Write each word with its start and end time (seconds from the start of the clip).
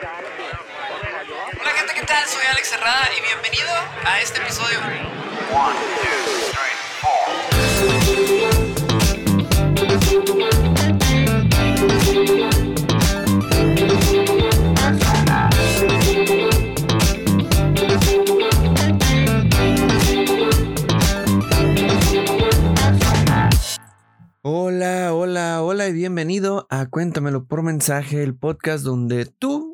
Hola 0.00 1.72
gente, 1.76 1.92
¿qué 1.94 2.06
tal? 2.06 2.26
Soy 2.26 2.40
Alex 2.50 2.72
Herrada 2.72 3.06
y 3.18 3.20
bienvenido 3.20 3.68
a 4.02 4.20
este 4.22 4.40
episodio. 4.40 4.78
Hola, 24.40 25.12
hola, 25.12 25.62
hola 25.62 25.88
y 25.88 25.92
bienvenido 25.92 26.66
a 26.70 26.86
Cuéntamelo 26.86 27.44
por 27.44 27.62
mensaje, 27.62 28.22
el 28.22 28.34
podcast 28.34 28.82
donde 28.82 29.26
tú 29.26 29.69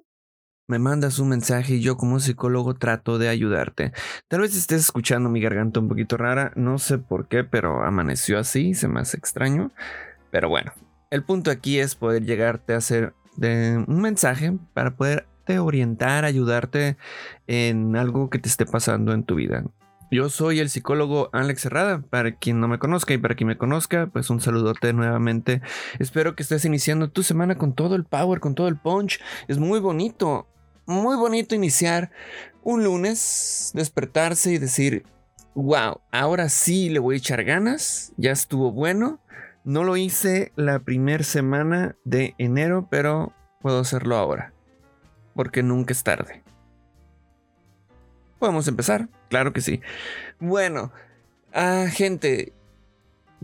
me 0.68 0.78
mandas 0.80 1.18
un 1.20 1.28
mensaje 1.28 1.74
y 1.74 1.80
yo 1.80 1.96
como 1.96 2.18
psicólogo 2.18 2.74
trato 2.74 3.18
de 3.18 3.28
ayudarte. 3.28 3.92
Tal 4.28 4.40
vez 4.40 4.56
estés 4.56 4.80
escuchando 4.80 5.28
mi 5.28 5.40
garganta 5.40 5.78
un 5.78 5.88
poquito 5.88 6.16
rara, 6.16 6.52
no 6.56 6.78
sé 6.78 6.98
por 6.98 7.28
qué, 7.28 7.44
pero 7.44 7.84
amaneció 7.84 8.38
así, 8.38 8.74
se 8.74 8.88
me 8.88 9.00
hace 9.00 9.16
extraño. 9.16 9.70
Pero 10.30 10.48
bueno, 10.48 10.72
el 11.10 11.22
punto 11.22 11.50
aquí 11.50 11.78
es 11.78 11.94
poder 11.94 12.24
llegarte 12.24 12.74
a 12.74 12.78
hacer 12.78 13.14
de 13.36 13.84
un 13.86 14.00
mensaje 14.00 14.58
para 14.74 14.96
poderte 14.96 15.58
orientar, 15.60 16.24
ayudarte 16.24 16.96
en 17.46 17.94
algo 17.94 18.28
que 18.28 18.40
te 18.40 18.48
esté 18.48 18.66
pasando 18.66 19.12
en 19.12 19.22
tu 19.22 19.36
vida. 19.36 19.64
Yo 20.10 20.28
soy 20.28 20.60
el 20.60 20.68
psicólogo 20.68 21.30
Alex 21.32 21.64
Herrada. 21.64 22.00
Para 22.00 22.36
quien 22.36 22.60
no 22.60 22.68
me 22.68 22.78
conozca 22.78 23.12
y 23.12 23.18
para 23.18 23.34
quien 23.34 23.48
me 23.48 23.58
conozca, 23.58 24.06
pues 24.06 24.30
un 24.30 24.40
saludote 24.40 24.92
nuevamente. 24.92 25.62
Espero 25.98 26.36
que 26.36 26.44
estés 26.44 26.64
iniciando 26.64 27.10
tu 27.10 27.24
semana 27.24 27.56
con 27.56 27.74
todo 27.74 27.96
el 27.96 28.04
power, 28.04 28.38
con 28.38 28.54
todo 28.54 28.68
el 28.68 28.76
punch. 28.76 29.20
Es 29.48 29.58
muy 29.58 29.80
bonito, 29.80 30.46
muy 30.86 31.16
bonito 31.16 31.54
iniciar 31.54 32.10
un 32.62 32.84
lunes, 32.84 33.70
despertarse 33.74 34.52
y 34.52 34.58
decir, 34.58 35.04
wow, 35.54 36.00
ahora 36.10 36.48
sí 36.48 36.88
le 36.88 36.98
voy 36.98 37.16
a 37.16 37.18
echar 37.18 37.44
ganas. 37.44 38.12
Ya 38.16 38.32
estuvo 38.32 38.72
bueno. 38.72 39.20
No 39.64 39.82
lo 39.82 39.96
hice 39.96 40.52
la 40.54 40.78
primera 40.78 41.24
semana 41.24 41.96
de 42.04 42.34
enero, 42.38 42.86
pero 42.90 43.32
puedo 43.60 43.80
hacerlo 43.80 44.16
ahora. 44.16 44.52
Porque 45.34 45.62
nunca 45.62 45.92
es 45.92 46.04
tarde. 46.04 46.42
Podemos 48.38 48.68
empezar, 48.68 49.08
claro 49.28 49.52
que 49.52 49.60
sí. 49.60 49.80
Bueno, 50.38 50.92
ah, 51.52 51.86
gente, 51.90 52.52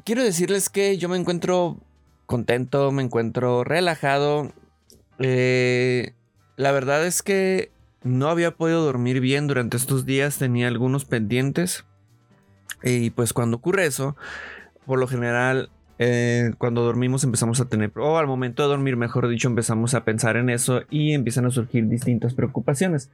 quiero 0.04 0.22
decirles 0.22 0.68
que 0.68 0.98
yo 0.98 1.08
me 1.08 1.16
encuentro 1.16 1.78
contento, 2.26 2.92
me 2.92 3.02
encuentro 3.02 3.64
relajado. 3.64 4.52
Eh, 5.18 6.14
la 6.56 6.72
verdad 6.72 7.06
es 7.06 7.22
que 7.22 7.70
no 8.02 8.28
había 8.28 8.52
podido 8.52 8.84
dormir 8.84 9.20
bien 9.20 9.46
durante 9.46 9.76
estos 9.76 10.04
días, 10.04 10.38
tenía 10.38 10.68
algunos 10.68 11.04
pendientes. 11.04 11.84
Y 12.82 13.10
pues 13.10 13.32
cuando 13.32 13.58
ocurre 13.58 13.86
eso, 13.86 14.16
por 14.86 14.98
lo 14.98 15.06
general, 15.06 15.70
eh, 15.98 16.52
cuando 16.58 16.82
dormimos 16.82 17.22
empezamos 17.22 17.60
a 17.60 17.66
tener, 17.66 17.92
o 17.96 18.18
al 18.18 18.26
momento 18.26 18.62
de 18.62 18.70
dormir, 18.70 18.96
mejor 18.96 19.28
dicho, 19.28 19.48
empezamos 19.48 19.94
a 19.94 20.04
pensar 20.04 20.36
en 20.36 20.50
eso 20.50 20.82
y 20.90 21.12
empiezan 21.12 21.46
a 21.46 21.50
surgir 21.50 21.88
distintas 21.88 22.34
preocupaciones. 22.34 23.10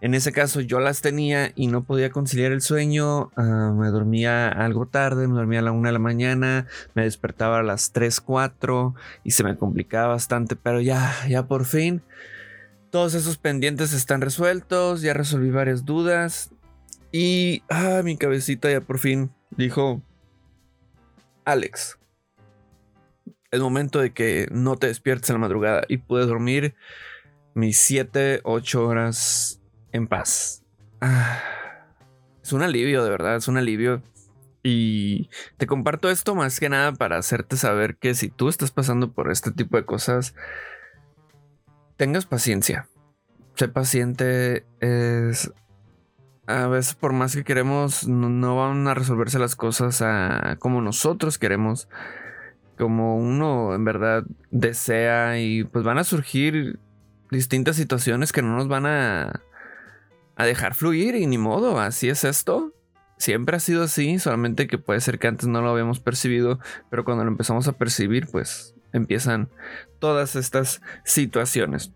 En 0.00 0.14
ese 0.14 0.30
caso 0.30 0.60
yo 0.60 0.78
las 0.78 1.00
tenía 1.00 1.50
y 1.56 1.66
no 1.66 1.82
podía 1.82 2.10
conciliar 2.10 2.52
el 2.52 2.60
sueño. 2.60 3.32
Ah, 3.36 3.74
me 3.76 3.88
dormía 3.88 4.48
algo 4.48 4.86
tarde, 4.86 5.26
me 5.26 5.34
dormía 5.34 5.58
a 5.58 5.62
la 5.62 5.72
una 5.72 5.88
de 5.88 5.94
la 5.94 5.98
mañana, 5.98 6.66
me 6.94 7.02
despertaba 7.02 7.58
a 7.58 7.62
las 7.64 7.90
3, 7.90 8.20
4 8.20 8.94
y 9.24 9.32
se 9.32 9.42
me 9.42 9.56
complicaba 9.56 10.08
bastante. 10.08 10.54
Pero 10.54 10.80
ya, 10.80 11.12
ya 11.28 11.48
por 11.48 11.64
fin, 11.64 12.02
todos 12.90 13.14
esos 13.14 13.38
pendientes 13.38 13.92
están 13.92 14.20
resueltos, 14.20 15.02
ya 15.02 15.14
resolví 15.14 15.50
varias 15.50 15.84
dudas. 15.84 16.50
Y 17.12 17.62
ah, 17.68 18.02
mi 18.04 18.16
cabecita 18.16 18.70
ya 18.70 18.80
por 18.80 18.98
fin 18.98 19.30
dijo, 19.50 20.02
Alex, 21.44 21.98
es 23.50 23.60
momento 23.60 24.00
de 24.00 24.12
que 24.12 24.48
no 24.50 24.76
te 24.76 24.88
despiertes 24.88 25.30
en 25.30 25.34
la 25.34 25.40
madrugada 25.40 25.82
y 25.88 25.98
pude 25.98 26.26
dormir 26.26 26.74
mis 27.54 27.78
7, 27.78 28.40
8 28.44 28.86
horas 28.86 29.60
en 29.92 30.06
paz. 30.06 30.62
Ah, 31.00 31.40
es 32.42 32.52
un 32.52 32.62
alivio, 32.62 33.02
de 33.04 33.10
verdad, 33.10 33.36
es 33.36 33.48
un 33.48 33.56
alivio. 33.56 34.02
Y 34.62 35.30
te 35.56 35.66
comparto 35.66 36.10
esto 36.10 36.34
más 36.34 36.60
que 36.60 36.68
nada 36.68 36.92
para 36.92 37.16
hacerte 37.16 37.56
saber 37.56 37.96
que 37.96 38.14
si 38.14 38.28
tú 38.28 38.48
estás 38.48 38.70
pasando 38.70 39.12
por 39.12 39.30
este 39.30 39.50
tipo 39.50 39.76
de 39.76 39.84
cosas, 39.84 40.34
tengas 41.98 42.24
paciencia. 42.24 42.88
Sé 43.56 43.68
paciente. 43.68 44.64
Es. 44.80 45.52
A 46.46 46.66
veces, 46.68 46.94
por 46.94 47.12
más 47.12 47.36
que 47.36 47.44
queremos, 47.44 48.08
no, 48.08 48.56
van 48.56 48.88
a 48.88 48.94
resolverse 48.94 49.38
las 49.38 49.54
cosas 49.54 50.02
como 50.58 50.80
nosotros 50.80 51.36
queremos. 51.36 51.88
Como 52.78 53.18
uno 53.18 53.74
en 53.74 53.84
verdad 53.84 54.24
desea. 54.50 55.38
Y 55.38 55.64
pues 55.64 55.84
van 55.84 55.98
a 55.98 56.04
surgir 56.04 56.78
distintas 57.30 57.76
situaciones 57.76 58.32
que 58.32 58.40
no 58.40 58.56
nos 58.56 58.68
van 58.68 58.86
a 58.86 59.42
a 60.38 60.46
dejar 60.46 60.74
fluir 60.74 61.16
y 61.16 61.26
ni 61.26 61.36
modo, 61.36 61.80
así 61.80 62.08
es 62.08 62.24
esto. 62.24 62.72
Siempre 63.18 63.56
ha 63.56 63.60
sido 63.60 63.82
así, 63.82 64.20
solamente 64.20 64.68
que 64.68 64.78
puede 64.78 65.00
ser 65.00 65.18
que 65.18 65.26
antes 65.26 65.48
no 65.48 65.60
lo 65.60 65.70
habíamos 65.70 65.98
percibido, 65.98 66.60
pero 66.88 67.04
cuando 67.04 67.24
lo 67.24 67.30
empezamos 67.30 67.66
a 67.66 67.72
percibir, 67.72 68.28
pues 68.30 68.76
empiezan 68.92 69.48
todas 69.98 70.36
estas 70.36 70.80
situaciones. 71.04 71.92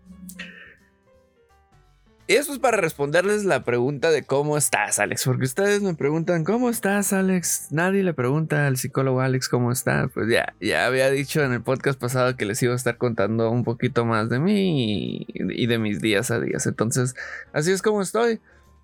Y 2.25 2.35
eso 2.35 2.53
es 2.53 2.59
para 2.59 2.77
responderles 2.77 3.43
la 3.43 3.65
pregunta 3.65 4.09
de 4.09 4.23
cómo 4.23 4.57
estás, 4.57 4.97
Alex. 4.97 5.25
Porque 5.25 5.43
ustedes 5.43 5.81
me 5.81 5.93
preguntan, 5.93 6.45
¿cómo 6.45 6.69
estás, 6.69 7.11
Alex? 7.11 7.67
Nadie 7.71 8.01
le 8.01 8.13
pregunta 8.13 8.65
al 8.65 8.77
psicólogo 8.77 9.19
Alex 9.19 9.49
cómo 9.49 9.73
está. 9.73 10.07
Pues 10.07 10.29
ya, 10.29 10.53
ya 10.61 10.85
había 10.85 11.09
dicho 11.09 11.43
en 11.43 11.51
el 11.51 11.61
podcast 11.61 11.99
pasado 11.99 12.37
que 12.37 12.45
les 12.45 12.63
iba 12.63 12.71
a 12.71 12.77
estar 12.77 12.97
contando 12.97 13.51
un 13.51 13.65
poquito 13.65 14.05
más 14.05 14.29
de 14.29 14.39
mí 14.39 15.25
y, 15.27 15.67
de 15.67 15.77
mis 15.77 15.99
días 15.99 16.31
a 16.31 16.39
días. 16.39 16.65
Entonces, 16.65 17.13
así 17.51 17.71
es 17.71 17.81
como 17.81 18.01
estoy. 18.01 18.39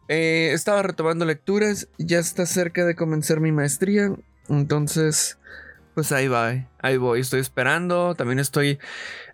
Eh, 0.10 0.52
estaba 0.52 0.84
retomando 0.84 1.24
lecturas, 1.24 1.88
ya 1.98 2.20
está 2.20 2.46
cerca 2.46 2.84
de 2.84 2.96
comenzar 2.96 3.40
mi 3.40 3.54
maestría. 3.54 4.12
Entonces, 4.50 5.38
pues 6.00 6.14
ahí 6.14 6.30
va, 6.30 6.66
ahí 6.82 6.96
voy. 6.96 7.20
Estoy 7.20 7.42
esperando. 7.42 8.16
También 8.16 8.40
estoy 8.40 8.80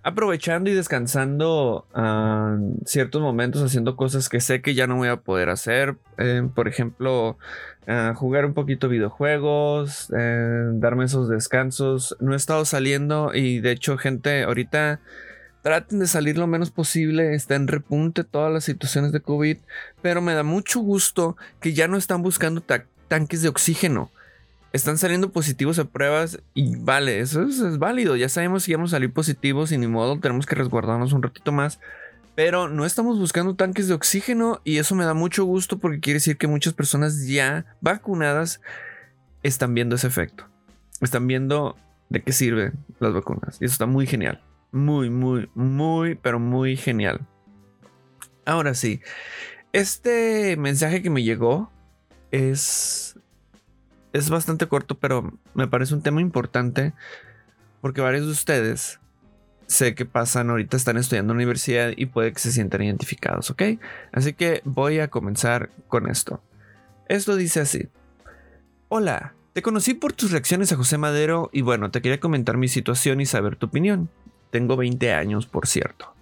aprovechando 0.01 0.71
y 0.71 0.73
descansando 0.73 1.85
uh, 1.93 2.83
ciertos 2.87 3.21
momentos 3.21 3.61
haciendo 3.61 3.95
cosas 3.95 4.29
que 4.29 4.41
sé 4.41 4.63
que 4.63 4.73
ya 4.73 4.87
no 4.87 4.95
voy 4.95 5.09
a 5.09 5.17
poder 5.17 5.51
hacer. 5.51 5.95
Eh, 6.17 6.41
por 6.55 6.67
ejemplo, 6.67 7.37
uh, 7.87 8.15
jugar 8.15 8.45
un 8.47 8.55
poquito 8.55 8.89
videojuegos, 8.89 10.11
eh, 10.17 10.69
darme 10.71 11.05
esos 11.05 11.29
descansos. 11.29 12.17
No 12.19 12.33
he 12.33 12.35
estado 12.35 12.65
saliendo 12.65 13.29
y 13.31 13.59
de 13.59 13.69
hecho 13.69 13.99
gente 13.99 14.41
ahorita 14.41 15.01
traten 15.61 15.99
de 15.99 16.07
salir 16.07 16.39
lo 16.39 16.47
menos 16.47 16.71
posible. 16.71 17.35
Está 17.35 17.53
en 17.53 17.67
repunte 17.67 18.23
todas 18.23 18.51
las 18.51 18.63
situaciones 18.63 19.11
de 19.11 19.21
COVID, 19.21 19.57
pero 20.01 20.19
me 20.19 20.33
da 20.33 20.41
mucho 20.41 20.79
gusto 20.79 21.37
que 21.59 21.73
ya 21.73 21.87
no 21.87 21.97
están 21.97 22.23
buscando 22.23 22.63
tanques 23.07 23.43
de 23.43 23.49
oxígeno 23.49 24.09
están 24.75 24.97
saliendo 24.97 25.31
positivos 25.31 25.79
a 25.79 25.85
pruebas 25.85 26.41
y 26.53 26.75
vale, 26.75 27.19
eso 27.19 27.43
es, 27.43 27.79
válido. 27.79 28.17
Ya 28.17 28.27
sabemos 28.27 28.65
que 28.65 28.75
vamos 28.75 28.91
a 28.91 28.97
salir 28.97 29.13
positivos 29.13 29.71
y 29.71 29.77
ni 29.77 29.87
modo, 29.87 30.19
tenemos 30.19 30.45
que 30.45 30.55
resguardarnos 30.55 31.13
un 31.13 31.23
ratito 31.23 31.53
más. 31.53 31.79
Pero 32.35 32.67
no 32.67 32.85
estamos 32.85 33.17
buscando 33.17 33.55
tanques 33.55 33.87
de 33.87 33.93
oxígeno 33.93 34.59
y 34.65 34.77
eso 34.77 34.93
me 34.93 35.05
da 35.05 35.13
mucho 35.13 35.45
gusto 35.45 35.77
porque 35.77 36.01
quiere 36.01 36.15
decir 36.15 36.37
que 36.37 36.47
muchas 36.47 36.73
personas 36.73 37.25
ya 37.25 37.77
vacunadas 37.79 38.59
están 39.43 39.73
viendo 39.73 39.95
ese 39.95 40.07
efecto. 40.07 40.45
Están 40.99 41.25
viendo 41.25 41.77
de 42.09 42.21
qué 42.21 42.33
sirven 42.33 42.73
las 42.99 43.13
vacunas. 43.13 43.57
Y 43.61 43.65
eso 43.65 43.71
está 43.71 43.85
muy 43.85 44.05
genial. 44.05 44.43
Muy, 44.73 45.09
muy, 45.09 45.49
muy, 45.55 46.15
pero 46.15 46.37
muy 46.37 46.75
genial. 46.75 47.25
Ahora 48.45 48.73
sí, 48.73 48.99
este 49.71 50.57
mensaje 50.57 51.01
que 51.01 51.09
me 51.09 51.23
llegó 51.23 51.71
es 52.31 53.17
es 54.15 54.29
bastante 54.29 54.67
corto, 54.67 54.97
pero 54.97 55.33
me 55.53 55.67
parece 55.67 55.93
un 55.93 56.01
tema 56.01 56.21
importante 56.21 56.93
porque 57.81 57.99
varios 57.99 58.25
de 58.25 58.31
ustedes 58.31 58.99
sé 59.67 59.93
que 59.93 60.05
pasan 60.05 60.49
ahorita, 60.49 60.77
están 60.77 60.95
estudiando 60.95 61.33
en 61.33 61.37
la 61.37 61.43
universidad 61.43 61.91
y 61.95 62.05
puede 62.05 62.31
que 62.31 62.39
se 62.39 62.53
sientan 62.53 62.81
identificados, 62.81 63.51
¿ok? 63.51 63.63
Así 64.13 64.33
que 64.33 64.61
voy 64.63 64.99
a 64.99 65.09
comenzar 65.09 65.69
con 65.89 66.09
esto. 66.09 66.41
Esto 67.09 67.35
dice 67.35 67.59
así. 67.59 67.89
Hola, 68.87 69.33
te 69.51 69.61
conocí 69.61 69.93
por 69.93 70.13
tus 70.13 70.31
reacciones 70.31 70.71
a 70.71 70.77
José 70.77 70.97
Madero 70.97 71.49
y 71.51 71.61
bueno, 71.61 71.91
te 71.91 72.01
quería 72.01 72.21
comentar 72.21 72.55
mi 72.55 72.69
situación 72.69 73.19
y 73.19 73.25
saber 73.25 73.57
tu 73.57 73.65
opinión. 73.65 74.09
Tengo 74.49 74.77
20 74.77 75.11
años, 75.11 75.45
por 75.45 75.67
cierto. 75.67 76.13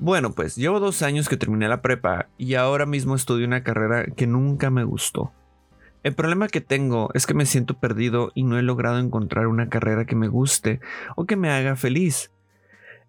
Bueno, 0.00 0.32
pues 0.32 0.56
llevo 0.56 0.80
dos 0.80 1.02
años 1.02 1.28
que 1.28 1.36
terminé 1.36 1.68
la 1.68 1.80
prepa 1.80 2.26
y 2.38 2.54
ahora 2.54 2.86
mismo 2.86 3.14
estudio 3.14 3.46
una 3.46 3.62
carrera 3.62 4.06
que 4.06 4.26
nunca 4.26 4.70
me 4.70 4.82
gustó. 4.82 5.32
El 6.04 6.14
problema 6.14 6.48
que 6.48 6.60
tengo 6.60 7.08
es 7.14 7.26
que 7.26 7.32
me 7.32 7.46
siento 7.46 7.80
perdido 7.80 8.30
y 8.34 8.42
no 8.44 8.58
he 8.58 8.62
logrado 8.62 8.98
encontrar 8.98 9.46
una 9.46 9.70
carrera 9.70 10.04
que 10.04 10.14
me 10.14 10.28
guste 10.28 10.80
o 11.16 11.24
que 11.24 11.34
me 11.34 11.50
haga 11.50 11.76
feliz. 11.76 12.30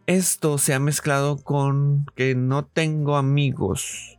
esto 0.08 0.58
se 0.58 0.74
ha 0.74 0.80
mezclado 0.80 1.38
con 1.38 2.06
que 2.16 2.36
no 2.36 2.64
tengo 2.64 3.18
amigos 3.18 4.18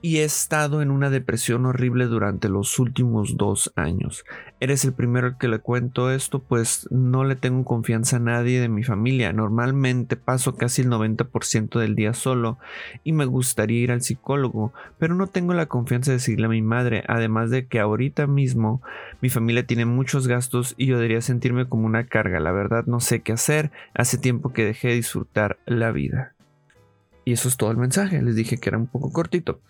y 0.00 0.18
he 0.18 0.24
estado 0.24 0.82
en 0.82 0.90
una 0.90 1.10
depresión 1.10 1.66
horrible 1.66 2.06
durante 2.06 2.48
los 2.48 2.78
últimos 2.78 3.36
dos 3.36 3.72
años. 3.76 4.24
Eres 4.58 4.86
el 4.86 4.94
primero 4.94 5.26
al 5.26 5.36
que 5.36 5.48
le 5.48 5.58
cuento 5.58 6.10
esto, 6.10 6.38
pues 6.38 6.88
no 6.90 7.24
le 7.24 7.36
tengo 7.36 7.62
confianza 7.64 8.16
a 8.16 8.20
nadie 8.20 8.58
de 8.58 8.70
mi 8.70 8.84
familia. 8.84 9.34
Normalmente 9.34 10.16
paso 10.16 10.56
casi 10.56 10.80
el 10.80 10.88
90% 10.88 11.78
del 11.78 11.94
día 11.94 12.14
solo 12.14 12.58
y 13.04 13.12
me 13.12 13.26
gustaría 13.26 13.82
ir 13.82 13.92
al 13.92 14.00
psicólogo, 14.00 14.72
pero 14.98 15.14
no 15.14 15.26
tengo 15.26 15.52
la 15.52 15.66
confianza 15.66 16.10
de 16.10 16.16
decirle 16.16 16.46
a 16.46 16.50
mi 16.50 16.62
madre, 16.62 17.04
además 17.06 17.50
de 17.50 17.66
que 17.66 17.80
ahorita 17.80 18.26
mismo 18.26 18.80
mi 19.20 19.28
familia 19.28 19.66
tiene 19.66 19.84
muchos 19.84 20.26
gastos 20.26 20.74
y 20.78 20.86
yo 20.86 20.96
debería 20.96 21.20
sentirme 21.20 21.68
como 21.68 21.84
una 21.84 22.06
carga. 22.06 22.40
La 22.40 22.52
verdad 22.52 22.86
no 22.86 23.00
sé 23.00 23.20
qué 23.20 23.32
hacer, 23.32 23.72
hace 23.92 24.16
tiempo 24.16 24.54
que 24.54 24.64
dejé 24.64 24.88
de 24.88 24.94
disfrutar 24.94 25.58
la 25.66 25.92
vida. 25.92 26.32
Y 27.26 27.32
eso 27.32 27.48
es 27.48 27.58
todo 27.58 27.72
el 27.72 27.76
mensaje. 27.76 28.22
Les 28.22 28.36
dije 28.36 28.56
que 28.56 28.70
era 28.70 28.78
un 28.78 28.86
poco 28.86 29.12
cortito. 29.12 29.60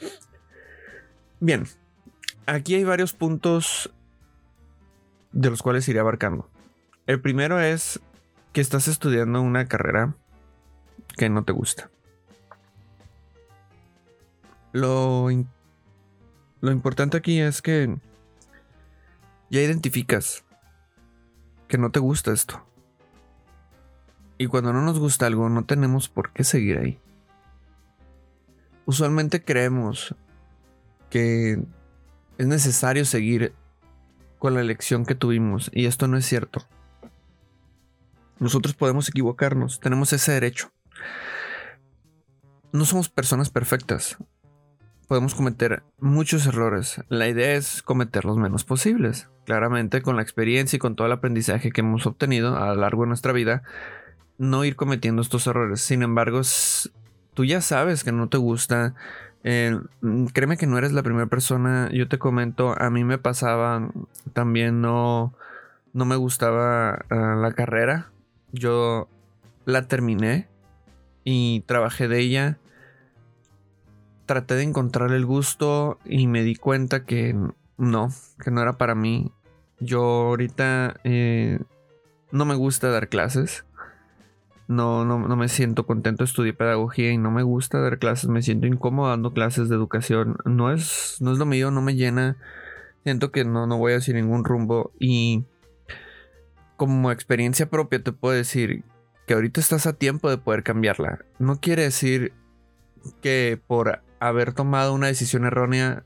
Bien, 1.41 1.65
aquí 2.47 2.77
hay 2.77 2.85
varios 2.85 3.15
puntos 3.15 3.91
de 5.33 5.51
los 5.51 5.63
cuales 5.63 5.89
iré 5.89 6.01
abarcando. 6.01 6.49
El 7.07 7.21
primero 7.21 7.61
es 7.61 8.01
que 8.53 8.61
estás 8.61 8.89
estudiando 8.89 9.41
una 9.43 9.67
carrera 9.67 10.15
que 11.17 11.29
no 11.29 11.45
te 11.45 11.53
gusta. 11.53 11.91
Lo, 14.73 15.29
lo 16.61 16.73
importante 16.73 17.17
aquí 17.17 17.41
es 17.41 17.63
que 17.63 17.97
ya 19.51 19.61
identificas 19.61 20.45
que 21.69 21.79
no 21.79 21.91
te 21.91 22.01
gusta 22.01 22.33
esto. 22.33 22.63
Y 24.39 24.47
cuando 24.47 24.73
no 24.73 24.83
nos 24.83 24.99
gusta 24.99 25.27
algo, 25.27 25.49
no 25.49 25.65
tenemos 25.65 26.09
por 26.09 26.33
qué 26.33 26.45
seguir 26.45 26.79
ahí. 26.79 27.01
Usualmente 28.85 29.43
creemos 29.43 30.15
que 31.11 31.59
es 32.39 32.47
necesario 32.47 33.05
seguir 33.05 33.55
con 34.39 34.55
la 34.55 34.61
elección 34.61 35.07
que 35.07 35.15
tuvimos 35.15 35.71
y 35.73 35.87
esto 35.87 36.09
no 36.09 36.17
es 36.17 36.27
cierto. 36.27 36.67
Nosotros 38.39 38.75
podemos 38.75 39.09
equivocarnos, 39.09 39.81
tenemos 39.81 40.13
ese 40.13 40.33
derecho. 40.33 40.71
No 42.73 42.85
somos 42.85 43.09
personas 43.09 43.49
perfectas. 43.49 44.19
Podemos 45.09 45.35
cometer 45.35 45.85
muchos 45.99 46.47
errores. 46.47 47.01
La 47.09 47.29
idea 47.29 47.55
es 47.55 47.83
cometer 47.83 48.25
los 48.25 48.37
menos 48.37 48.65
posibles. 48.65 49.31
Claramente, 49.47 50.03
con 50.03 50.17
la 50.17 50.23
experiencia 50.23 50.77
y 50.77 50.81
con 50.81 50.97
todo 50.97 51.07
el 51.07 51.13
aprendizaje 51.13 51.71
que 51.71 51.81
hemos 51.81 52.07
obtenido 52.07 52.57
a 52.57 52.75
lo 52.75 52.81
largo 52.81 53.03
de 53.03 53.09
nuestra 53.09 53.33
vida, 53.33 53.63
no 54.37 54.65
ir 54.65 54.77
cometiendo 54.77 55.23
estos 55.23 55.47
errores. 55.47 55.81
Sin 55.81 56.03
embargo, 56.03 56.43
tú 57.35 57.45
ya 57.45 57.61
sabes 57.61 58.05
que 58.05 58.13
no 58.13 58.29
te 58.29 58.37
gusta 58.37 58.95
eh, 59.49 59.79
mm, 60.01 60.27
créeme 60.27 60.57
que 60.57 60.67
no 60.67 60.77
eres 60.77 60.93
la 60.93 61.05
primera 61.05 61.29
persona. 61.29 61.89
Yo 61.93 62.09
te 62.09 62.19
comento, 62.19 62.75
a 62.77 62.91
mí 62.91 63.05
me 63.05 63.17
pasaba 63.17 63.91
también 64.33 64.81
no, 64.81 65.35
no 65.93 66.05
me 66.05 66.17
gustaba 66.17 67.05
ah, 67.11 67.37
la 67.41 67.53
carrera. 67.53 68.11
Yo 68.51 69.09
la 69.65 69.87
terminé 69.87 70.49
y 71.23 71.61
trabajé 71.61 72.09
de 72.09 72.19
ella. 72.19 72.59
Traté 74.27 74.57
de 74.57 74.65
encontrar 74.65 75.13
el 75.13 75.25
gusto 75.25 76.01
y 76.05 76.27
me 76.27 76.43
di 76.43 76.57
cuenta 76.57 77.05
que 77.05 77.37
no, 77.79 78.09
que 78.43 78.51
no 78.51 78.63
era 78.63 78.73
para 78.79 78.97
mí. 78.97 79.31
Yo 79.79 80.03
ahorita 80.03 80.97
eh, 81.05 81.61
no 82.33 82.47
me 82.47 82.57
gusta 82.57 82.91
dar 82.91 83.09
clases 83.09 83.65
no, 84.69 85.05
no, 85.05 85.19
no 85.19 85.37
me 85.37 85.49
siento 85.49 85.87
contento, 85.87 86.25
estudié 86.25 86.53
pedagogía 86.53 87.13
y 87.13 87.19
no 87.19 87.31
me 87.31 87.43
gusta 87.43 87.81
dar 87.81 87.99
clases, 87.99 88.29
me 88.29 88.43
siento 88.43 88.67
incómodo 88.67 89.11
dando 89.11 89.33
clases 89.33 89.69
de 89.69 89.77
educación, 89.77 90.37
no 90.45 90.73
es, 90.73 91.17
no 91.21 91.33
es 91.33 91.39
lo 91.39 91.47
mío, 91.47 91.71
no 91.71 91.83
me 91.83 91.95
llena, 91.95 92.37
siento 93.05 93.31
que 93.31 93.45
no, 93.45 93.67
no 93.67 93.79
voy 93.79 93.93
a 93.93 93.99
hacer 93.99 94.17
ningún 94.17 94.45
rumbo 94.45 94.93
y 94.99 95.45
como 96.77 97.11
experiencia 97.11 97.71
propia 97.71 98.03
te 98.03 98.13
puedo 98.13 98.35
decir 98.35 98.85
que 99.27 99.35
ahorita 99.35 99.61
estás 99.61 99.87
a 99.87 99.95
tiempo 99.95 100.31
de 100.31 100.39
poder 100.39 100.63
cambiarla. 100.63 101.25
No 101.39 101.61
quiere 101.61 101.83
decir 101.83 102.33
que 103.23 103.61
por 103.67 104.03
haber 104.21 104.53
tomado 104.53 104.95
una 104.95 105.07
decisión 105.07 105.45
errónea 105.45 106.05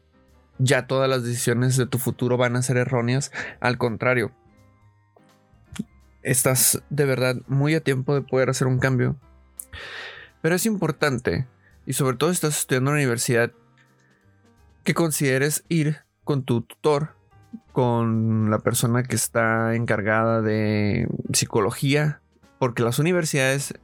ya 0.58 0.86
todas 0.86 1.08
las 1.08 1.24
decisiones 1.24 1.76
de 1.76 1.86
tu 1.86 1.98
futuro 1.98 2.36
van 2.36 2.56
a 2.56 2.62
ser 2.62 2.76
erróneas, 2.76 3.32
al 3.60 3.78
contrario 3.78 4.32
estás 6.22 6.82
de 6.90 7.04
verdad 7.04 7.36
muy 7.46 7.74
a 7.74 7.80
tiempo 7.80 8.14
de 8.14 8.22
poder 8.22 8.50
hacer 8.50 8.66
un 8.66 8.78
cambio. 8.78 9.16
Pero 10.42 10.54
es 10.54 10.66
importante, 10.66 11.46
y 11.86 11.92
sobre 11.92 12.16
todo 12.16 12.30
si 12.30 12.34
estás 12.34 12.58
estudiando 12.58 12.90
en 12.90 12.96
la 12.96 13.02
universidad, 13.02 13.52
que 14.84 14.94
consideres 14.94 15.64
ir 15.68 15.98
con 16.24 16.44
tu 16.44 16.62
tutor, 16.62 17.14
con 17.72 18.50
la 18.50 18.58
persona 18.58 19.02
que 19.02 19.16
está 19.16 19.74
encargada 19.74 20.40
de 20.42 21.08
psicología, 21.32 22.20
porque 22.58 22.82
las 22.82 22.98
universidades, 22.98 23.74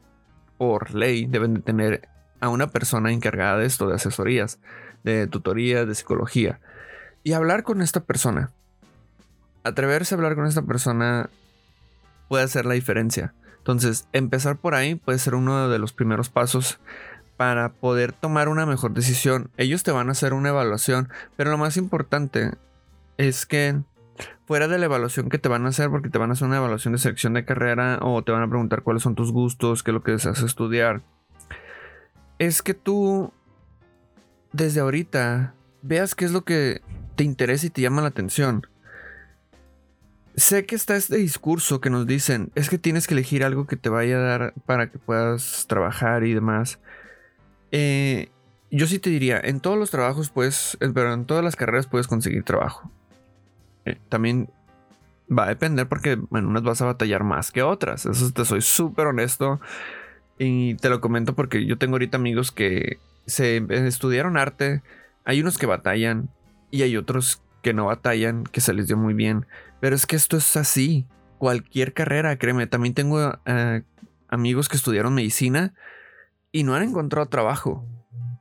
por 0.59 0.94
ley, 0.94 1.27
deben 1.27 1.55
de 1.55 1.61
tener 1.61 2.09
a 2.41 2.49
una 2.49 2.69
persona 2.69 3.12
encargada 3.12 3.59
de 3.59 3.67
esto, 3.67 3.89
de 3.89 3.94
asesorías, 3.94 4.59
de 5.05 5.27
tutoría, 5.27 5.85
de 5.85 5.94
psicología, 5.94 6.61
y 7.23 7.32
hablar 7.32 7.62
con 7.62 7.82
esta 7.82 8.05
persona. 8.05 8.50
Atreverse 9.65 10.15
a 10.15 10.17
hablar 10.17 10.37
con 10.37 10.47
esta 10.47 10.62
persona 10.62 11.29
puede 12.28 12.44
hacer 12.44 12.67
la 12.67 12.75
diferencia. 12.75 13.34
Entonces, 13.58 14.08
empezar 14.12 14.58
por 14.58 14.75
ahí 14.75 14.94
puede 14.94 15.19
ser 15.19 15.34
uno 15.34 15.69
de 15.69 15.78
los 15.78 15.93
primeros 15.93 16.28
pasos 16.28 16.78
para 17.37 17.73
poder 17.73 18.12
tomar 18.12 18.49
una 18.49 18.64
mejor 18.64 18.94
decisión. 18.94 19.50
Ellos 19.56 19.82
te 19.82 19.90
van 19.90 20.08
a 20.08 20.12
hacer 20.12 20.32
una 20.32 20.50
evaluación, 20.50 21.08
pero 21.37 21.50
lo 21.50 21.58
más 21.58 21.76
importante 21.76 22.52
es 23.19 23.44
que 23.44 23.81
fuera 24.46 24.69
de 24.69 24.78
la 24.78 24.87
evaluación 24.87 25.28
que 25.28 25.38
te 25.38 25.49
van 25.49 25.67
a 25.67 25.70
hacer, 25.70 25.90
porque 25.90 26.08
te 26.08 26.19
van 26.19 26.31
a 26.31 26.34
hacer 26.34 26.46
una 26.46 26.58
evaluación 26.58 26.93
de 26.93 26.99
selección 26.99 27.34
de 27.34 27.44
carrera 27.44 27.99
o 28.00 28.23
te 28.23 28.32
van 28.32 28.43
a 28.43 28.49
preguntar 28.49 28.82
cuáles 28.82 29.02
son 29.02 29.14
tus 29.14 29.32
gustos, 29.32 29.82
qué 29.82 29.90
es 29.90 29.94
lo 29.94 30.02
que 30.02 30.12
deseas 30.12 30.43
estudiar, 30.43 31.02
es 32.38 32.62
que 32.62 32.75
tú 32.75 33.32
desde 34.52 34.81
ahorita 34.81 35.55
veas 35.82 36.14
qué 36.14 36.25
es 36.25 36.32
lo 36.32 36.44
que 36.44 36.82
te 37.17 37.25
interesa 37.25 37.67
y 37.67 37.70
te 37.70 37.82
llama 37.82 38.02
la 38.02 38.08
atención 38.08 38.67
sé 40.37 40.67
que 40.67 40.75
está 40.75 40.97
este 40.97 41.17
discurso 41.17 41.81
que 41.81 41.91
nos 41.91 42.06
dicen, 42.06 42.53
es 42.55 42.69
que 42.69 42.79
tienes 42.79 43.06
que 43.06 43.15
elegir 43.15 43.43
algo 43.43 43.67
que 43.67 43.77
te 43.77 43.88
vaya 43.88 44.19
a 44.19 44.21
dar 44.21 44.55
para 44.67 44.91
que 44.91 44.99
puedas 44.99 45.67
trabajar 45.67 46.25
y 46.25 46.35
demás. 46.35 46.79
Eh, 47.73 48.29
yo 48.71 48.87
sí 48.87 48.99
te 48.99 49.11
diría, 49.11 49.41
en 49.43 49.61
todos 49.61 49.79
los 49.79 49.91
trabajos 49.91 50.31
puedes, 50.31 50.77
eh, 50.81 50.91
pero 50.93 51.13
en 51.13 51.25
todas 51.25 51.43
las 51.43 51.56
carreras 51.56 51.87
puedes 51.87 52.06
conseguir 52.06 52.44
trabajo. 52.44 52.91
Eh, 53.87 53.99
también 54.08 54.51
va 55.31 55.44
a 55.44 55.49
depender 55.49 55.89
porque 55.89 56.13
en 56.13 56.46
unas 56.46 56.63
vas 56.63 56.82
a 56.82 56.87
batallar 56.87 57.25
más 57.25 57.51
que 57.51 57.63
otras. 57.63 58.05
Eso 58.06 58.31
te 58.31 58.44
soy 58.44 58.60
súper 58.60 59.06
honesto. 59.06 59.60
Y 60.39 60.75
te 60.75 60.91
lo 60.91 61.01
comento 61.01 61.34
porque 61.34 61.65
yo 61.65 61.79
tengo 61.79 61.94
ahorita 61.94 62.19
amigos 62.19 62.53
que 62.53 62.99
se 63.25 63.65
estudiaron 63.70 64.37
arte. 64.37 64.82
Hay 65.25 65.41
unos 65.41 65.56
que 65.56 65.65
batallan 65.65 66.29
y 66.70 66.82
hay 66.82 66.96
otros 66.99 67.41
que 67.67 67.75
no 67.75 67.87
batallan, 67.87 68.44
que 68.44 68.61
se 68.61 68.73
les 68.73 68.87
dio 68.87 68.96
muy 68.96 69.13
bien. 69.13 69.44
Pero 69.81 69.96
es 69.96 70.06
que 70.06 70.15
esto 70.15 70.37
es 70.37 70.56
así. 70.56 71.05
Cualquier 71.39 71.94
carrera, 71.94 72.39
créeme. 72.39 72.69
También 72.69 72.94
tengo 72.94 73.41
eh, 73.44 73.82
amigos 74.29 74.69
que 74.69 74.77
estudiaron 74.77 75.13
medicina 75.15 75.75
y 76.53 76.63
no 76.63 76.77
han 76.77 76.85
encontrado 76.85 77.27
trabajo. 77.27 77.85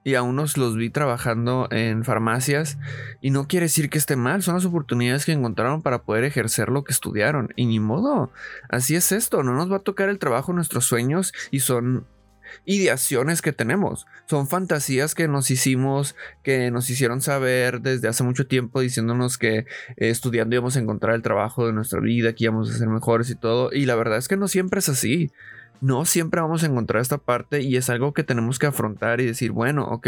Y 0.04 0.14
a 0.14 0.22
unos 0.22 0.58
los 0.58 0.78
vi 0.78 0.92
trabajando 0.92 1.68
en 1.72 2.04
farmacias 2.04 2.78
y 3.20 3.32
no 3.32 3.48
quiere 3.48 3.64
decir 3.64 3.90
que 3.90 3.98
esté 3.98 4.16
mal, 4.16 4.44
son 4.44 4.54
las 4.54 4.66
oportunidades 4.66 5.26
que 5.26 5.32
encontraron 5.32 5.82
para 5.82 6.04
poder 6.04 6.24
ejercer 6.24 6.70
lo 6.70 6.84
que 6.84 6.94
estudiaron. 6.94 7.52
Y 7.56 7.66
ni 7.66 7.80
modo, 7.80 8.32
así 8.70 8.96
es 8.96 9.12
esto, 9.12 9.42
no 9.42 9.56
nos 9.56 9.72
va 9.72 9.78
a 9.78 9.84
tocar 9.84 10.10
el 10.10 10.20
trabajo 10.20 10.54
nuestros 10.54 10.86
sueños 10.86 11.34
y 11.50 11.62
son 11.62 12.06
ideaciones 12.64 13.42
que 13.42 13.52
tenemos. 13.52 14.06
Son 14.26 14.48
fantasías 14.48 15.16
que 15.16 15.28
nos 15.28 15.52
hicimos, 15.52 16.16
que 16.44 16.72
nos 16.72 16.90
hicieron 16.90 17.22
saber 17.22 17.82
desde 17.82 18.08
hace 18.08 18.24
mucho 18.24 18.48
tiempo 18.48 18.80
diciéndonos 18.80 19.38
que 19.38 19.58
eh, 19.58 19.66
estudiando 19.98 20.56
íbamos 20.56 20.78
a 20.78 20.80
encontrar 20.80 21.16
el 21.16 21.22
trabajo 21.22 21.68
de 21.68 21.74
nuestra 21.74 22.00
vida, 22.00 22.34
que 22.34 22.46
íbamos 22.46 22.70
a 22.70 22.78
ser 22.78 22.88
mejores 22.88 23.30
y 23.30 23.36
todo. 23.36 23.72
Y 23.72 23.86
la 23.86 23.96
verdad 23.96 24.18
es 24.18 24.28
que 24.28 24.38
no 24.38 24.48
siempre 24.48 24.80
es 24.80 24.90
así. 24.90 25.32
No 25.82 26.06
siempre 26.06 26.42
vamos 26.42 26.64
a 26.64 26.68
encontrar 26.68 27.02
esta 27.02 27.18
parte 27.18 27.62
y 27.62 27.76
es 27.76 27.90
algo 27.90 28.14
que 28.14 28.24
tenemos 28.24 28.60
que 28.60 28.68
afrontar 28.68 29.20
y 29.22 29.26
decir, 29.26 29.52
bueno, 29.52 29.86
ok, 29.86 30.08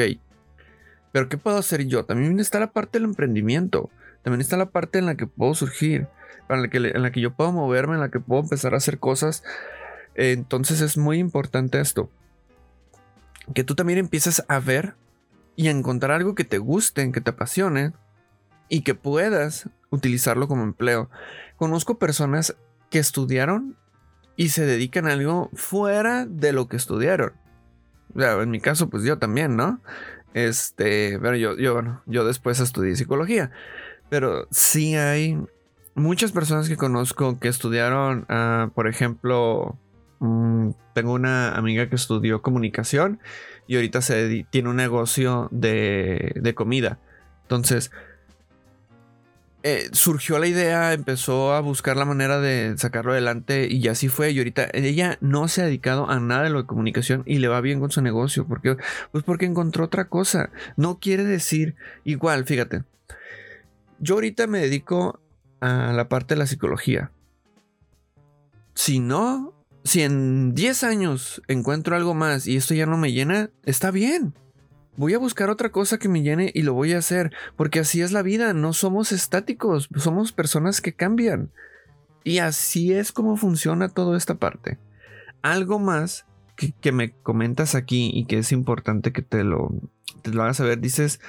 pero 1.12 1.30
¿qué 1.30 1.38
puedo 1.38 1.58
hacer 1.58 1.86
yo? 1.88 2.06
También 2.06 2.40
está 2.40 2.60
la 2.60 2.72
parte 2.72 3.00
del 3.00 3.06
emprendimiento. 3.06 3.90
También 4.24 4.42
está 4.42 4.58
la 4.58 4.70
parte 4.70 5.00
en 5.00 5.06
la 5.06 5.16
que 5.16 5.28
puedo 5.28 5.54
surgir, 5.54 6.08
en 6.50 6.62
la 6.62 6.68
que, 6.70 6.78
en 6.78 7.02
la 7.02 7.12
que 7.12 7.22
yo 7.22 7.34
puedo 7.34 7.52
moverme, 7.52 7.96
en 7.96 8.02
la 8.02 8.10
que 8.10 8.20
puedo 8.20 8.42
empezar 8.42 8.74
a 8.74 8.78
hacer 8.78 9.00
cosas. 9.00 9.44
Entonces 10.16 10.82
es 10.82 10.98
muy 10.98 11.20
importante 11.20 11.80
esto 11.80 12.10
que 13.54 13.64
tú 13.64 13.76
también 13.76 14.00
empieces 14.00 14.44
a 14.48 14.60
ver 14.60 14.96
y 15.56 15.68
a 15.68 15.72
encontrar 15.72 16.12
algo 16.12 16.36
que 16.36 16.44
te 16.44 16.58
guste, 16.58 17.12
que 17.12 17.22
te 17.22 17.32
apasione 17.32 17.94
y 18.70 18.82
que 18.82 18.96
puedas 18.96 19.70
utilizarlo 19.90 20.48
como 20.48 20.64
empleo. 20.64 21.10
Conozco 21.56 21.98
personas 21.98 22.56
que 22.90 23.00
estudiaron 23.00 23.78
y 24.36 24.50
se 24.50 24.66
dedican 24.66 25.08
a 25.08 25.14
algo 25.14 25.50
fuera 25.54 26.26
de 26.26 26.54
lo 26.54 26.68
que 26.68 26.78
estudiaron. 26.78 27.34
En 28.16 28.52
mi 28.52 28.60
caso, 28.60 28.90
pues 28.90 29.04
yo 29.04 29.18
también, 29.18 29.56
¿no? 29.56 29.82
Este, 30.34 31.18
pero 31.20 31.36
yo, 31.36 31.58
yo, 31.58 31.74
bueno, 31.74 32.02
yo 32.06 32.26
después 32.26 32.60
estudié 32.60 32.96
psicología. 32.96 33.52
Pero 34.10 34.48
sí 34.52 34.96
hay 34.96 35.38
muchas 35.96 36.32
personas 36.32 36.70
que 36.70 36.78
conozco 36.78 37.40
que 37.40 37.48
estudiaron, 37.48 38.26
ah, 38.30 38.70
por 38.76 38.88
ejemplo, 38.88 39.78
mm, 40.20 40.72
tengo 40.94 41.14
una 41.14 41.56
amiga 41.56 41.90
que 41.90 41.96
estudió 41.96 42.42
comunicación 42.42 43.20
y 43.68 43.76
ahorita 43.76 44.00
tiene 44.50 44.70
un 44.70 44.76
negocio 44.76 45.50
de, 45.52 46.34
de 46.36 46.56
comida. 46.56 47.00
Entonces, 47.44 47.92
eh, 49.70 49.90
surgió 49.92 50.40
la 50.40 50.48
idea, 50.48 50.94
empezó 50.94 51.54
a 51.54 51.60
buscar 51.60 51.98
la 51.98 52.06
manera 52.06 52.40
de 52.40 52.78
sacarlo 52.78 53.12
adelante 53.12 53.68
y 53.70 53.88
así 53.90 54.08
fue. 54.08 54.32
Y 54.32 54.38
ahorita 54.38 54.70
ella 54.74 55.18
no 55.20 55.50
se 55.50 55.62
ha 55.62 55.66
dedicado 55.66 56.10
a 56.10 56.22
nada 56.22 56.44
de 56.44 56.52
lo 56.52 56.62
de 56.62 56.68
comunicación 56.68 57.24
y 57.26 57.40
le 57.40 57.50
va 57.50 57.60
bien 57.60 57.82
con 57.82 57.92
su 57.92 58.02
negocio. 58.02 58.48
porque 58.48 58.78
Pues 59.12 59.26
porque 59.26 59.46
encontró 59.46 59.84
otra 59.84 60.08
cosa. 60.08 60.52
No 60.78 61.00
quiere 61.00 61.26
decir 61.26 61.76
igual, 62.06 62.46
fíjate. 62.46 62.84
Yo 64.00 64.16
ahorita 64.16 64.48
me 64.48 64.60
dedico 64.60 65.20
a 65.60 65.92
la 65.92 66.08
parte 66.08 66.36
de 66.36 66.40
la 66.40 66.48
psicología. 66.48 67.12
Si 68.74 69.00
no, 69.00 69.54
si 69.88 70.04
en 70.04 70.54
10 70.54 70.84
años 70.84 71.42
encuentro 71.48 71.96
algo 71.96 72.14
más 72.14 72.48
y 72.48 72.58
esto 72.58 72.74
ya 72.74 72.86
no 72.86 72.98
me 72.98 73.12
llena, 73.12 73.50
está 73.64 73.92
bien 73.92 74.34
voy 74.98 75.14
a 75.14 75.20
buscar 75.20 75.50
otra 75.50 75.72
cosa 75.72 75.98
que 75.98 76.10
me 76.10 76.24
llene 76.24 76.52
y 76.54 76.64
lo 76.64 76.74
voy 76.74 76.94
a 76.94 76.98
hacer, 76.98 77.32
porque 77.56 77.80
así 77.80 78.02
es 78.02 78.12
la 78.12 78.24
vida, 78.24 78.54
no 78.54 78.74
somos 78.74 79.12
estáticos, 79.12 79.88
somos 79.96 80.34
personas 80.34 80.82
que 80.82 80.94
cambian. 80.94 81.52
Y 82.24 82.40
así 82.40 82.92
es 82.92 83.14
como 83.14 83.38
funciona 83.38 83.88
toda 83.88 84.18
esta 84.18 84.36
parte. 84.36 84.78
Algo 85.44 85.80
más 85.80 86.26
que, 86.82 86.92
me 86.92 87.12
comentas 87.12 87.76
aquí 87.76 88.12
y 88.14 88.26
que 88.26 88.40
es 88.40 88.52
importante 88.52 89.14
que 89.14 89.22
te 89.22 89.44
lo, 89.44 89.70
te 90.24 90.32
lo 90.32 90.44
hagas 90.44 90.58
saber, 90.58 90.80
dices 90.80 91.22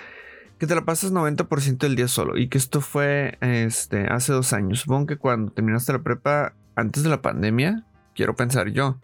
que 0.58 0.66
te 0.66 0.74
la 0.74 0.84
pasas 0.84 1.12
90% 1.12 1.78
del 1.78 1.94
día 1.94 2.08
solo 2.08 2.36
y 2.36 2.48
que 2.48 2.58
esto 2.58 2.80
fue 2.80 3.36
este, 3.42 4.06
hace 4.06 4.32
dos 4.32 4.52
años. 4.52 4.80
Supongo 4.80 5.06
que 5.06 5.18
cuando 5.18 5.52
terminaste 5.52 5.92
la 5.92 6.02
prepa 6.02 6.54
antes 6.74 7.04
de 7.04 7.10
la 7.10 7.22
pandemia, 7.22 7.84
quiero 8.18 8.34
pensar 8.34 8.68
yo. 8.70 8.98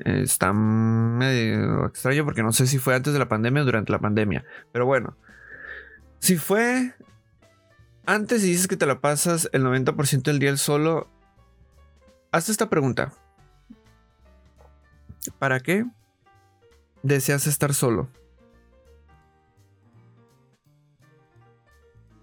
Está 0.00 0.52
medio 0.52 1.86
extraño 1.86 2.24
porque 2.24 2.42
no 2.42 2.52
sé 2.52 2.66
si 2.66 2.78
fue 2.78 2.96
antes 2.96 3.12
de 3.12 3.20
la 3.20 3.28
pandemia 3.28 3.62
o 3.62 3.64
durante 3.64 3.92
la 3.92 4.00
pandemia. 4.00 4.44
Pero 4.72 4.84
bueno, 4.84 5.16
si 6.18 6.36
fue 6.36 6.92
antes 8.04 8.42
y 8.42 8.48
dices 8.48 8.66
que 8.66 8.76
te 8.76 8.84
la 8.84 9.00
pasas 9.00 9.48
el 9.52 9.62
90% 9.62 10.22
del 10.24 10.40
día 10.40 10.56
solo, 10.56 11.08
hazte 12.32 12.50
esta 12.50 12.68
pregunta. 12.68 13.12
¿Para 15.38 15.60
qué 15.60 15.86
deseas 17.04 17.46
estar 17.46 17.74
solo? 17.74 18.08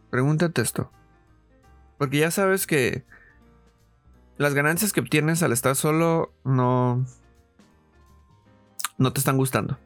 Pregúntate 0.10 0.62
esto. 0.62 0.92
Porque 1.98 2.18
ya 2.18 2.30
sabes 2.30 2.68
que 2.68 3.06
las 4.38 4.54
ganancias 4.54 4.94
que 4.94 5.00
obtienes 5.00 5.44
al 5.44 5.52
estar 5.52 5.76
solo 5.76 6.34
no, 6.44 7.06
no 8.98 9.14
te 9.14 9.20
están 9.20 9.38
gustando. 9.38 9.78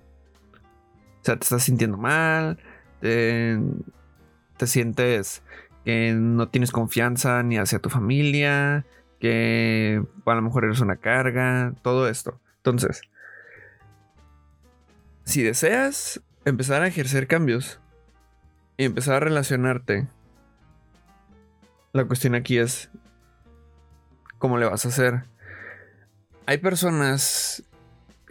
O 1.22 1.26
sea, 1.28 1.36
te 1.36 1.44
estás 1.44 1.64
sintiendo 1.64 1.98
mal, 1.98 2.58
te, 3.02 3.60
sientes 4.66 5.44
que 5.84 6.14
no 6.14 6.50
tienes 6.50 6.72
confianza 6.72 7.44
ni 7.44 7.58
hacia 7.58 7.80
tu 7.80 7.90
familia, 7.90 8.86
que 9.20 10.02
a 10.26 10.36
lo 10.36 10.42
mejor 10.42 10.66
eres 10.66 10.80
una 10.80 10.98
carga, 10.98 11.74
todo 11.82 12.08
esto. 12.08 12.40
Entonces, 12.58 13.02
si 15.24 15.44
deseas 15.44 16.22
empezar 16.46 16.82
a 16.82 16.88
ejercer 16.88 17.28
cambios 17.28 17.80
y 18.78 18.86
empezar 18.86 19.16
a 19.16 19.20
relacionarte, 19.20 20.08
la 21.94 22.06
cuestión 22.06 22.36
aquí 22.36 22.58
es 22.58 22.90
cómo 24.38 24.58
le 24.58 24.66
vas 24.66 24.86
a 24.86 24.90
hacer. 24.90 25.24
Hay 26.46 26.60
personas 26.60 27.64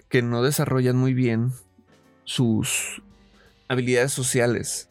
que 0.09 0.23
no 0.23 0.43
desarrollan 0.43 0.97
muy 0.97 1.15
bien 1.15 1.53
sus 2.25 3.03
habilidades 3.69 4.13
sociales. 4.13 4.89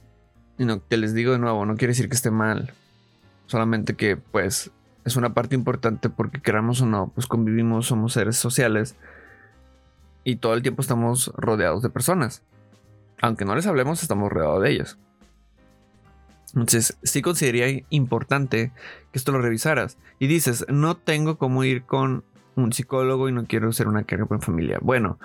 Y 0.57 0.65
no, 0.65 0.79
te 0.79 0.97
les 0.97 1.13
digo 1.13 1.33
de 1.33 1.39
nuevo, 1.39 1.65
no 1.65 1.75
quiere 1.75 1.91
decir 1.91 2.09
que 2.09 2.15
esté 2.15 2.31
mal. 2.31 2.73
Solamente 3.47 3.95
que, 3.95 4.17
pues, 4.17 4.71
es 5.03 5.15
una 5.15 5.33
parte 5.33 5.55
importante 5.55 6.09
porque 6.09 6.41
queramos 6.41 6.81
o 6.81 6.85
no, 6.85 7.11
pues 7.13 7.27
convivimos, 7.27 7.87
somos 7.87 8.13
seres 8.13 8.37
sociales. 8.37 8.95
Y 10.23 10.37
todo 10.37 10.53
el 10.53 10.61
tiempo 10.61 10.81
estamos 10.81 11.31
rodeados 11.35 11.83
de 11.83 11.89
personas. 11.89 12.41
Aunque 13.21 13.45
no 13.45 13.55
les 13.55 13.67
hablemos, 13.67 14.01
estamos 14.01 14.31
rodeados 14.31 14.63
de 14.63 14.71
ellas. 14.71 14.97
Entonces, 16.55 16.97
sí 17.03 17.21
consideraría 17.21 17.83
importante 17.89 18.71
que 19.11 19.19
esto 19.19 19.33
lo 19.33 19.41
revisaras. 19.41 19.97
Y 20.19 20.27
dices, 20.27 20.65
no 20.69 20.95
tengo 20.95 21.37
cómo 21.37 21.63
ir 21.65 21.83
con 21.83 22.23
un 22.55 22.71
psicólogo 22.71 23.27
y 23.27 23.33
no 23.33 23.45
quiero 23.45 23.71
ser 23.73 23.87
una 23.89 24.05
carga 24.05 24.25
en 24.31 24.41
familia. 24.41 24.79
Bueno, 24.81 25.19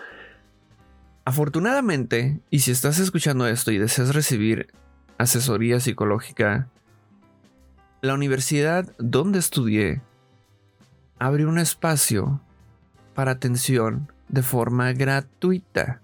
afortunadamente, 1.25 2.41
y 2.51 2.61
si 2.61 2.73
estás 2.73 2.99
escuchando 2.99 3.47
esto 3.47 3.71
y 3.71 3.79
deseas 3.79 4.15
recibir 4.15 4.73
asesoría 5.19 5.79
psicológica, 5.79 6.69
la 8.03 8.15
universidad 8.15 8.93
donde 8.99 9.39
estudié 9.39 10.03
abrió 11.19 11.49
un 11.49 11.59
espacio 11.59 12.41
para 13.15 13.33
atención 13.33 14.11
de 14.29 14.43
forma 14.43 14.93
gratuita. 14.93 16.01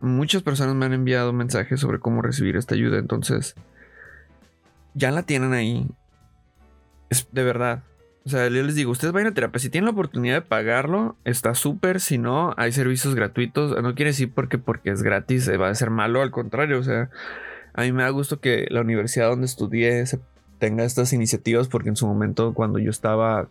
muchas 0.00 0.42
personas 0.42 0.74
me 0.74 0.86
han 0.86 0.92
enviado 0.92 1.32
mensajes 1.32 1.78
sobre 1.80 2.00
cómo 2.00 2.22
recibir 2.22 2.56
esta 2.56 2.74
ayuda. 2.74 2.98
Entonces, 2.98 3.54
ya 4.94 5.10
la 5.10 5.22
tienen 5.22 5.52
ahí. 5.52 5.88
Es 7.12 7.28
de 7.30 7.44
verdad. 7.44 7.82
O 8.24 8.30
sea, 8.30 8.48
yo 8.48 8.62
les 8.62 8.74
digo, 8.74 8.90
ustedes 8.90 9.12
vayan 9.12 9.32
a 9.32 9.34
terapia. 9.34 9.60
Si 9.60 9.68
tienen 9.68 9.84
la 9.84 9.90
oportunidad 9.90 10.36
de 10.36 10.40
pagarlo, 10.40 11.14
está 11.26 11.54
súper. 11.54 12.00
Si 12.00 12.16
no, 12.16 12.54
hay 12.56 12.72
servicios 12.72 13.14
gratuitos. 13.14 13.82
No 13.82 13.94
quiere 13.94 14.12
decir 14.12 14.32
porque, 14.32 14.56
porque 14.56 14.90
es 14.90 15.02
gratis, 15.02 15.50
va 15.60 15.68
a 15.68 15.74
ser 15.74 15.90
malo. 15.90 16.22
Al 16.22 16.30
contrario, 16.30 16.78
o 16.78 16.82
sea, 16.82 17.10
a 17.74 17.82
mí 17.82 17.92
me 17.92 18.02
da 18.02 18.08
gusto 18.08 18.40
que 18.40 18.66
la 18.70 18.80
universidad 18.80 19.28
donde 19.28 19.44
estudié 19.44 20.04
tenga 20.58 20.84
estas 20.84 21.12
iniciativas. 21.12 21.68
Porque 21.68 21.90
en 21.90 21.96
su 21.96 22.06
momento, 22.06 22.54
cuando 22.54 22.78
yo 22.78 22.88
estaba 22.88 23.50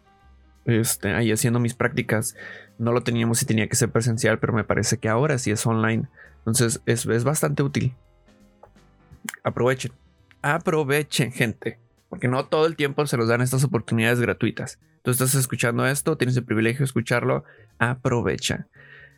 este, 0.65 1.13
ahí 1.13 1.32
haciendo 1.32 1.60
mis 1.60 1.75
prácticas, 1.75 2.36
no 2.80 2.94
lo 2.94 3.03
teníamos 3.03 3.44
y 3.44 3.46
tenía 3.46 3.68
que 3.68 3.75
ser 3.75 3.91
presencial. 3.91 4.39
Pero 4.39 4.53
me 4.53 4.63
parece 4.63 4.98
que 4.98 5.08
ahora 5.08 5.38
sí 5.38 5.51
es 5.51 5.63
online. 5.68 6.08
Entonces, 6.39 6.82
es, 6.88 7.06
es 7.06 7.24
bastante 7.24 7.62
útil. 7.62 7.94
aprovechen. 9.44 9.91
Aprovechen, 10.41 11.32
gente. 11.32 11.77
Porque 12.12 12.27
no 12.27 12.46
todo 12.46 12.65
el 12.65 12.75
tiempo 12.75 13.08
se 13.08 13.15
los 13.15 13.30
dan 13.30 13.39
estas 13.39 13.63
oportunidades 13.63 14.20
gratuitas. 14.20 14.80
Tú 15.01 15.12
estás 15.12 15.34
escuchando 15.34 15.88
esto, 15.88 16.18
tienes 16.18 16.36
el 16.36 16.44
privilegio 16.44 16.80
de 16.80 16.86
escucharlo. 16.86 17.46
Aprovecha. 17.80 18.68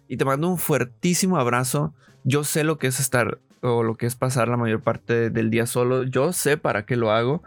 Y 0.07 0.17
te 0.17 0.25
mando 0.25 0.47
un 0.47 0.59
fuertísimo 0.59 1.38
abrazo. 1.38 1.95
Yo 2.23 2.43
sé 2.43 2.63
lo 2.63 2.77
que 2.77 2.85
es 2.85 3.00
estar 3.00 3.39
o 3.62 3.81
lo 3.81 3.95
que 3.95 4.05
es 4.05 4.15
pasar 4.15 4.47
la 4.47 4.57
mayor 4.57 4.83
parte 4.83 5.31
del 5.31 5.50
día 5.50 5.65
solo. 5.65 6.03
Yo 6.03 6.33
sé 6.33 6.55
para 6.57 6.85
qué 6.85 6.95
lo 6.95 7.09
hago. 7.09 7.41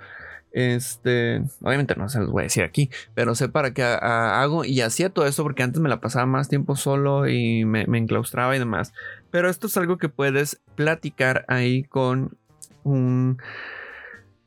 Este, 0.50 1.44
obviamente 1.60 1.94
no 1.94 2.08
se 2.08 2.18
los 2.18 2.30
voy 2.30 2.40
a 2.40 2.44
decir 2.44 2.64
aquí, 2.64 2.90
pero 3.14 3.36
sé 3.36 3.48
para 3.48 3.72
qué 3.72 3.84
hago 3.84 4.64
y 4.64 4.80
hacía 4.80 5.10
todo 5.10 5.26
esto 5.26 5.44
porque 5.44 5.62
antes 5.62 5.80
me 5.80 5.88
la 5.88 6.00
pasaba 6.00 6.26
más 6.26 6.48
tiempo 6.48 6.74
solo 6.74 7.28
y 7.28 7.64
me, 7.64 7.86
me, 7.86 7.98
enclaustraba 7.98 8.56
y 8.56 8.58
demás. 8.58 8.92
Pero 9.30 9.48
esto 9.48 9.68
es 9.68 9.76
algo 9.76 9.96
que 9.96 10.08
puedes 10.08 10.60
platicar 10.74 11.44
ahí 11.46 11.84
con 11.84 12.36
un, 12.82 13.38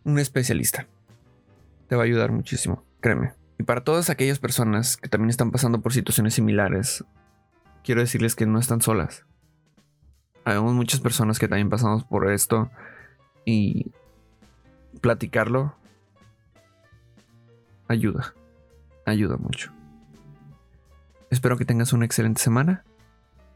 un 0.03 0.20
especialista. 0.20 0.88
Te 1.88 1.96
va 1.96 2.03
a 2.03 2.06
ayudar 2.06 2.32
muchísimo, 2.32 2.84
créeme. 3.00 3.34
Y 3.58 3.63
para 3.63 3.84
todas 3.84 4.10
aquellas 4.10 4.39
personas 4.39 4.98
que 4.98 5.10
también 5.10 5.29
están 5.29 5.51
pasando 5.51 5.82
por 5.82 5.94
situaciones 5.94 6.34
similares, 6.34 7.03
quiero 7.84 8.01
decirles 8.01 8.36
que 8.36 8.46
no 8.46 8.60
están 8.60 8.82
solas. 8.82 9.25
Habemos 10.46 10.74
muchas 10.74 11.00
personas 11.01 11.39
que 11.39 11.48
también 11.48 11.70
pasamos 11.70 12.03
por 12.03 12.32
esto 12.32 12.72
y 13.46 13.91
platicarlo 15.01 15.75
ayuda, 17.88 18.34
ayuda 19.06 19.38
mucho. 19.38 19.72
Espero 21.29 21.58
que 21.58 21.65
tengas 21.65 21.94
una 21.94 22.06
excelente 22.06 22.41
semana. 22.41 22.84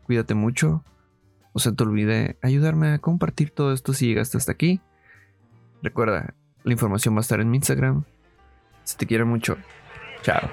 Cuídate 0.06 0.34
mucho. 0.34 0.84
No 1.54 1.60
se 1.60 1.72
te 1.72 1.84
olvide 1.84 2.38
ayudarme 2.42 2.92
a 2.92 3.00
compartir 3.00 3.52
todo 3.52 3.74
esto 3.74 3.94
si 3.94 4.08
llegaste 4.08 4.38
hasta 4.38 4.52
aquí. 4.52 4.82
Recuerda, 5.84 6.34
la 6.64 6.72
información 6.72 7.14
va 7.14 7.20
a 7.20 7.22
estar 7.22 7.42
en 7.42 7.52
mi 7.52 7.58
Instagram. 7.58 8.06
Si 8.86 8.96
te 8.98 9.06
quiero 9.06 9.26
mucho. 9.26 9.58
Chao. 10.22 10.50